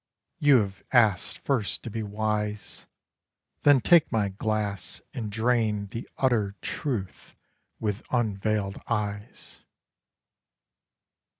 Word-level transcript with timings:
You 0.39 0.57
have 0.61 0.81
asked 0.91 1.37
first 1.45 1.83
to 1.83 1.91
be 1.91 2.01
wise 2.01 2.87
Then 3.61 3.81
take 3.81 4.11
my 4.11 4.29
glass 4.29 4.99
And 5.13 5.31
drain 5.31 5.89
the 5.91 6.09
utter 6.17 6.55
truth 6.63 7.35
with 7.79 8.01
unveiled 8.09 8.81
eyes. 8.87 9.59